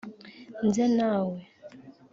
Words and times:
Nze 0.67 0.85
nawe 0.97 1.37